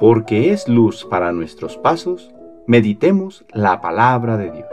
porque 0.00 0.50
es 0.50 0.66
luz 0.66 1.04
para 1.04 1.30
nuestros 1.30 1.76
pasos, 1.76 2.30
meditemos 2.66 3.44
la 3.52 3.82
palabra 3.82 4.38
de 4.38 4.50
Dios. 4.50 4.66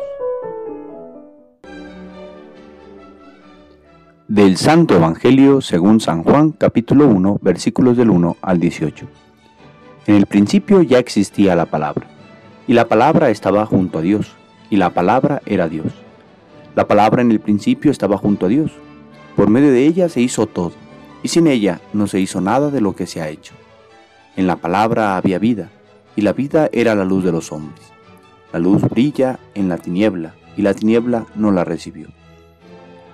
Del 4.30 4.56
Santo 4.56 4.96
Evangelio 4.96 5.60
según 5.60 6.00
San 6.00 6.24
Juan 6.24 6.52
capítulo 6.52 7.08
1 7.08 7.40
versículos 7.42 7.98
del 7.98 8.10
1 8.10 8.38
al 8.42 8.60
18. 8.62 9.06
En 10.06 10.16
el 10.16 10.28
principio 10.28 10.82
ya 10.82 10.98
existía 10.98 11.58
la 11.58 11.66
palabra, 11.66 12.08
y 12.66 12.72
la 12.72 12.88
palabra 12.88 13.30
estaba 13.30 13.66
junto 13.66 14.00
a 14.00 14.02
Dios, 14.02 14.32
y 14.70 14.78
la 14.78 14.92
palabra 14.92 15.42
era 15.46 15.68
Dios. 15.68 15.92
La 16.74 16.88
palabra 16.88 17.22
en 17.22 17.32
el 17.32 17.42
principio 17.42 17.92
estaba 17.92 18.18
junto 18.18 18.46
a 18.46 18.50
Dios. 18.50 18.72
Por 19.36 19.50
medio 19.50 19.74
de 19.74 19.88
ella 19.88 20.08
se 20.08 20.22
hizo 20.22 20.48
todo, 20.48 20.72
y 21.22 21.28
sin 21.28 21.48
ella 21.48 21.82
no 21.92 22.08
se 22.08 22.22
hizo 22.22 22.40
nada 22.40 22.72
de 22.72 22.80
lo 22.80 22.96
que 22.96 23.08
se 23.08 23.22
ha 23.22 23.28
hecho. 23.28 23.54
En 24.38 24.46
la 24.46 24.58
palabra 24.58 25.18
había 25.18 25.40
vida, 25.40 25.72
y 26.16 26.22
la 26.22 26.32
vida 26.32 26.70
era 26.72 26.94
la 26.94 27.06
luz 27.06 27.24
de 27.24 27.32
los 27.32 27.52
hombres. 27.52 27.82
La 28.54 28.60
luz 28.60 28.84
brilla 28.84 29.40
en 29.56 29.68
la 29.68 29.80
tiniebla, 29.80 30.36
y 30.56 30.62
la 30.62 30.76
tiniebla 30.76 31.26
no 31.34 31.52
la 31.52 31.64
recibió. 31.64 32.10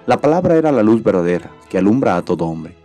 La 0.05 0.20
palabra 0.20 0.58
era 0.58 0.73
la 0.73 0.84
luz 0.84 1.02
verdadera, 1.02 1.50
que 1.70 1.78
alumbra 1.78 2.17
a 2.17 2.23
todo 2.23 2.44
hombre. 2.44 2.76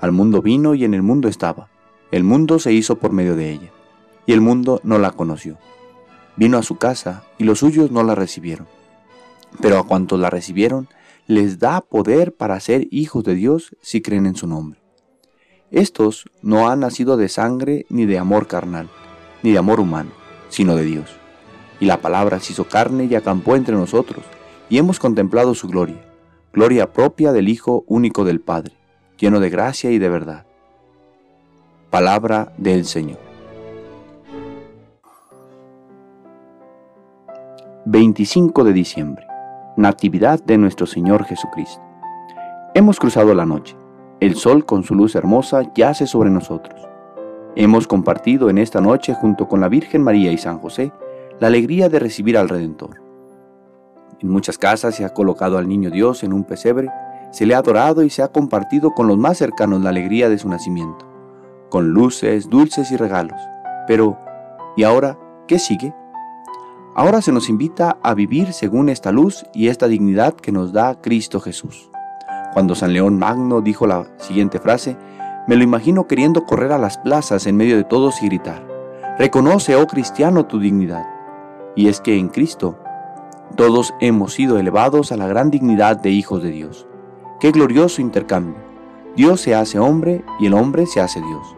Al 0.00 0.10
mundo 0.10 0.42
vino 0.42 0.74
y 0.74 0.84
en 0.84 0.94
el 0.94 1.02
mundo 1.02 1.28
estaba. 1.28 1.68
El 2.10 2.24
mundo 2.24 2.58
se 2.58 2.72
hizo 2.72 2.98
por 2.98 3.12
medio 3.12 3.36
de 3.36 3.52
ella, 3.52 3.70
y 4.26 4.32
el 4.32 4.40
mundo 4.40 4.80
no 4.82 4.98
la 4.98 5.12
conoció. 5.12 5.56
Vino 6.34 6.58
a 6.58 6.64
su 6.64 6.76
casa, 6.76 7.22
y 7.38 7.44
los 7.44 7.60
suyos 7.60 7.92
no 7.92 8.02
la 8.02 8.16
recibieron. 8.16 8.66
Pero 9.60 9.78
a 9.78 9.84
cuantos 9.84 10.18
la 10.18 10.28
recibieron, 10.28 10.88
les 11.28 11.60
da 11.60 11.82
poder 11.82 12.34
para 12.34 12.58
ser 12.58 12.88
hijos 12.90 13.22
de 13.22 13.36
Dios 13.36 13.76
si 13.80 14.02
creen 14.02 14.26
en 14.26 14.34
su 14.34 14.48
nombre. 14.48 14.79
Estos 15.70 16.28
no 16.42 16.68
han 16.68 16.80
nacido 16.80 17.16
de 17.16 17.28
sangre 17.28 17.86
ni 17.88 18.06
de 18.06 18.18
amor 18.18 18.46
carnal, 18.46 18.88
ni 19.42 19.52
de 19.52 19.58
amor 19.58 19.80
humano, 19.80 20.10
sino 20.48 20.76
de 20.76 20.84
Dios. 20.84 21.10
Y 21.78 21.86
la 21.86 22.00
palabra 22.00 22.40
se 22.40 22.52
hizo 22.52 22.64
carne 22.64 23.04
y 23.04 23.14
acampó 23.14 23.56
entre 23.56 23.74
nosotros, 23.74 24.24
y 24.68 24.78
hemos 24.78 24.98
contemplado 24.98 25.54
su 25.54 25.68
gloria 25.68 26.10
gloria 26.52 26.92
propia 26.92 27.32
del 27.32 27.48
Hijo 27.48 27.84
único 27.86 28.24
del 28.24 28.40
Padre, 28.40 28.74
lleno 29.18 29.40
de 29.40 29.50
gracia 29.50 29.90
y 29.90 29.98
de 29.98 30.08
verdad. 30.08 30.46
Palabra 31.90 32.52
del 32.56 32.84
Señor. 32.84 33.18
25 37.86 38.64
de 38.64 38.72
diciembre, 38.72 39.26
Natividad 39.76 40.42
de 40.44 40.58
nuestro 40.58 40.86
Señor 40.86 41.24
Jesucristo. 41.24 41.80
Hemos 42.74 42.98
cruzado 42.98 43.34
la 43.34 43.46
noche, 43.46 43.76
el 44.20 44.36
sol 44.36 44.66
con 44.66 44.84
su 44.84 44.94
luz 44.94 45.14
hermosa 45.14 45.62
yace 45.74 46.06
sobre 46.06 46.28
nosotros. 46.28 46.78
Hemos 47.56 47.86
compartido 47.86 48.50
en 48.50 48.58
esta 48.58 48.80
noche 48.82 49.14
junto 49.14 49.48
con 49.48 49.60
la 49.60 49.68
Virgen 49.68 50.02
María 50.02 50.30
y 50.30 50.36
San 50.36 50.58
José 50.58 50.92
la 51.40 51.46
alegría 51.46 51.88
de 51.88 51.98
recibir 51.98 52.36
al 52.36 52.50
Redentor. 52.50 53.02
En 54.20 54.28
muchas 54.28 54.58
casas 54.58 54.94
se 54.94 55.06
ha 55.06 55.14
colocado 55.14 55.56
al 55.56 55.66
niño 55.66 55.90
Dios 55.90 56.22
en 56.22 56.34
un 56.34 56.44
pesebre, 56.44 56.90
se 57.30 57.46
le 57.46 57.54
ha 57.54 57.58
adorado 57.58 58.02
y 58.02 58.10
se 58.10 58.22
ha 58.22 58.28
compartido 58.28 58.92
con 58.92 59.08
los 59.08 59.16
más 59.16 59.38
cercanos 59.38 59.80
la 59.80 59.88
alegría 59.88 60.28
de 60.28 60.38
su 60.38 60.50
nacimiento, 60.50 61.06
con 61.70 61.88
luces, 61.88 62.50
dulces 62.50 62.90
y 62.92 62.98
regalos. 62.98 63.40
Pero, 63.86 64.18
¿y 64.76 64.82
ahora 64.82 65.18
qué 65.48 65.58
sigue? 65.58 65.94
Ahora 66.94 67.22
se 67.22 67.32
nos 67.32 67.48
invita 67.48 67.96
a 68.02 68.12
vivir 68.12 68.52
según 68.52 68.90
esta 68.90 69.12
luz 69.12 69.46
y 69.54 69.68
esta 69.68 69.88
dignidad 69.88 70.34
que 70.34 70.52
nos 70.52 70.74
da 70.74 71.00
Cristo 71.00 71.40
Jesús. 71.40 71.90
Cuando 72.52 72.74
San 72.74 72.92
León 72.92 73.18
Magno 73.18 73.60
dijo 73.60 73.86
la 73.86 74.06
siguiente 74.16 74.58
frase, 74.58 74.96
me 75.46 75.56
lo 75.56 75.64
imagino 75.64 76.06
queriendo 76.06 76.44
correr 76.44 76.72
a 76.72 76.78
las 76.78 76.98
plazas 76.98 77.46
en 77.46 77.56
medio 77.56 77.76
de 77.76 77.84
todos 77.84 78.22
y 78.22 78.26
gritar, 78.26 78.70
Reconoce, 79.18 79.76
oh 79.76 79.86
cristiano, 79.86 80.46
tu 80.46 80.58
dignidad. 80.58 81.04
Y 81.76 81.88
es 81.88 82.00
que 82.00 82.16
en 82.16 82.28
Cristo 82.28 82.78
todos 83.54 83.92
hemos 84.00 84.32
sido 84.32 84.58
elevados 84.58 85.12
a 85.12 85.16
la 85.16 85.26
gran 85.26 85.50
dignidad 85.50 85.98
de 85.98 86.10
hijos 86.10 86.42
de 86.42 86.50
Dios. 86.50 86.86
Qué 87.38 87.50
glorioso 87.50 88.00
intercambio. 88.00 88.56
Dios 89.16 89.42
se 89.42 89.54
hace 89.54 89.78
hombre 89.78 90.24
y 90.38 90.46
el 90.46 90.54
hombre 90.54 90.86
se 90.86 91.00
hace 91.00 91.20
Dios. 91.20 91.56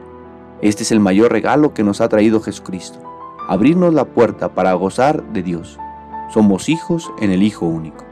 Este 0.61 0.83
es 0.83 0.91
el 0.91 1.01
mayor 1.01 1.31
regalo 1.31 1.73
que 1.73 1.85
nos 1.85 2.01
ha 2.01 2.09
traído 2.09 2.41
Jesucristo, 2.41 2.99
abrirnos 3.49 3.95
la 3.95 4.07
puerta 4.07 4.55
para 4.55 4.73
gozar 4.75 5.23
de 5.33 5.43
Dios. 5.43 5.79
Somos 6.33 6.69
hijos 6.69 7.13
en 7.21 7.31
el 7.31 7.43
Hijo 7.43 7.67
único. 7.67 8.12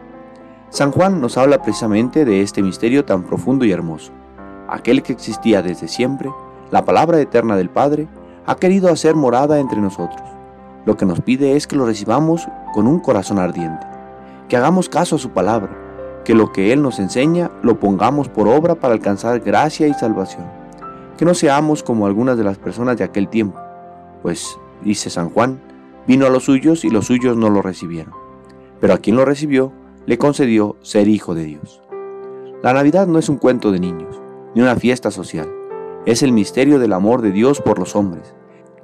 San 0.70 0.92
Juan 0.92 1.20
nos 1.20 1.36
habla 1.36 1.60
precisamente 1.62 2.24
de 2.24 2.42
este 2.42 2.62
misterio 2.62 3.04
tan 3.04 3.24
profundo 3.24 3.64
y 3.64 3.72
hermoso. 3.72 4.12
Aquel 4.68 5.02
que 5.02 5.12
existía 5.12 5.62
desde 5.62 5.88
siempre, 5.88 6.30
la 6.70 6.84
palabra 6.84 7.20
eterna 7.20 7.56
del 7.56 7.68
Padre, 7.68 8.06
ha 8.46 8.54
querido 8.54 8.88
hacer 8.88 9.16
morada 9.16 9.58
entre 9.58 9.80
nosotros. 9.80 10.22
Lo 10.86 10.96
que 10.96 11.06
nos 11.06 11.20
pide 11.22 11.56
es 11.56 11.66
que 11.66 11.74
lo 11.74 11.86
recibamos 11.86 12.46
con 12.72 12.86
un 12.86 13.00
corazón 13.00 13.40
ardiente, 13.40 13.84
que 14.48 14.56
hagamos 14.56 14.88
caso 14.88 15.16
a 15.16 15.18
su 15.18 15.30
palabra, 15.30 15.76
que 16.24 16.36
lo 16.36 16.52
que 16.52 16.72
Él 16.72 16.82
nos 16.82 17.00
enseña 17.00 17.50
lo 17.64 17.80
pongamos 17.80 18.28
por 18.28 18.46
obra 18.46 18.76
para 18.76 18.94
alcanzar 18.94 19.40
gracia 19.40 19.88
y 19.88 19.94
salvación, 19.94 20.46
que 21.18 21.24
no 21.24 21.34
seamos 21.34 21.82
como 21.82 22.06
algunas 22.06 22.38
de 22.38 22.44
las 22.44 22.58
personas 22.58 22.96
de 22.96 23.02
aquel 23.02 23.26
tiempo, 23.26 23.58
pues, 24.22 24.56
dice 24.84 25.10
San 25.10 25.30
Juan, 25.30 25.60
vino 26.06 26.26
a 26.26 26.30
los 26.30 26.44
suyos 26.44 26.84
y 26.84 26.90
los 26.90 27.06
suyos 27.06 27.36
no 27.36 27.50
lo 27.50 27.60
recibieron, 27.60 28.14
pero 28.80 28.94
a 28.94 28.98
quien 28.98 29.16
lo 29.16 29.24
recibió 29.24 29.72
le 30.06 30.18
concedió 30.18 30.76
ser 30.80 31.08
hijo 31.08 31.34
de 31.34 31.44
Dios. 31.44 31.82
La 32.62 32.72
Navidad 32.72 33.06
no 33.06 33.18
es 33.18 33.28
un 33.28 33.38
cuento 33.38 33.72
de 33.72 33.80
niños, 33.80 34.20
ni 34.54 34.62
una 34.62 34.76
fiesta 34.76 35.10
social, 35.10 35.48
es 36.06 36.22
el 36.22 36.32
misterio 36.32 36.78
del 36.78 36.92
amor 36.92 37.22
de 37.22 37.30
Dios 37.30 37.60
por 37.60 37.78
los 37.78 37.94
hombres, 37.94 38.34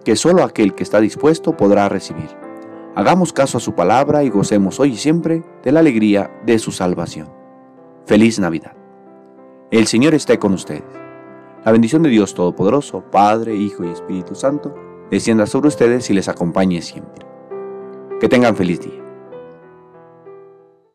que 0.05 0.16
solo 0.16 0.44
aquel 0.44 0.75
que 0.75 0.82
está 0.82 1.00
dispuesto 1.00 1.56
podrá 1.56 1.88
recibir. 1.88 2.28
Hagamos 2.94 3.32
caso 3.32 3.59
a 3.59 3.60
su 3.60 3.75
palabra 3.75 4.22
y 4.22 4.31
gocemos 4.31 4.81
hoy 4.81 4.93
y 4.93 4.97
siempre 4.97 5.43
de 5.62 5.72
la 5.72 5.81
alegría 5.81 6.31
de 6.44 6.59
su 6.59 6.72
salvación. 6.72 7.28
Feliz 8.06 8.38
Navidad. 8.38 8.72
El 9.71 9.87
Señor 9.87 10.15
esté 10.15 10.38
con 10.38 10.53
ustedes. 10.53 10.84
La 11.65 11.72
bendición 11.72 12.03
de 12.03 12.10
Dios 12.10 12.34
Todopoderoso, 12.34 13.03
Padre, 13.10 13.56
Hijo 13.56 13.84
y 13.84 13.88
Espíritu 13.88 14.34
Santo, 14.34 14.75
descienda 15.10 15.47
sobre 15.47 15.69
ustedes 15.69 16.09
y 16.10 16.15
les 16.15 16.28
acompañe 16.28 16.81
siempre. 16.82 17.26
Que 18.21 18.28
tengan 18.28 18.56
feliz 18.56 18.81
día. 18.81 19.06